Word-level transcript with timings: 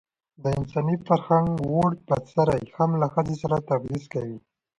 د 0.41 0.43
انساني 0.57 0.95
فرهنګ 1.07 1.47
ووړ 1.71 1.91
بڅرى 2.07 2.59
هم 2.75 2.91
له 3.01 3.07
ښځې 3.13 3.35
سره 3.43 3.57
تبعيض 3.69 4.03
کوي. 4.13 4.37